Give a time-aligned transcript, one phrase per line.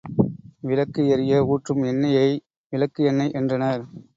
[0.63, 2.27] விளக்கு எரிய ஊற்றும் எண்ணெயை,
[2.73, 3.85] விளக்கு எண்ணெய் என்றனர்.